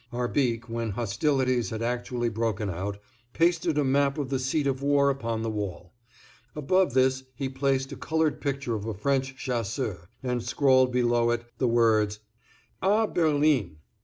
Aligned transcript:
Arbique, 0.11 0.67
when 0.67 0.89
hostilities 0.89 1.69
had 1.69 1.83
actually 1.83 2.29
broken 2.29 2.71
out, 2.71 2.97
pasted 3.33 3.77
a 3.77 3.83
map 3.83 4.17
of 4.17 4.31
the 4.31 4.39
seat 4.39 4.65
of 4.65 4.81
war 4.81 5.11
upon 5.11 5.43
the 5.43 5.49
wall; 5.51 5.93
above 6.55 6.95
this 6.95 7.23
he 7.35 7.47
placed 7.47 7.91
a 7.91 7.95
colored 7.95 8.41
picture 8.41 8.73
of 8.73 8.87
a 8.87 8.95
French 8.95 9.35
chasseur, 9.37 10.09
and 10.23 10.41
scrawled 10.41 10.91
below 10.91 11.29
it 11.29 11.45
the 11.59 11.67
words 11.67 12.17
"_A 12.81 13.13
Berlin! 13.13 13.77